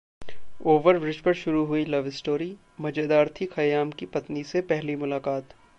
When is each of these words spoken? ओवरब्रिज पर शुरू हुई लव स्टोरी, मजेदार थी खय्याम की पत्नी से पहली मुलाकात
ओवरब्रिज 0.65 1.19
पर 1.19 1.33
शुरू 1.33 1.63
हुई 1.65 1.83
लव 1.85 2.09
स्टोरी, 2.09 2.49
मजेदार 2.81 3.33
थी 3.41 3.45
खय्याम 3.45 3.91
की 3.91 4.05
पत्नी 4.15 4.43
से 4.43 4.61
पहली 4.71 4.95
मुलाकात 4.95 5.53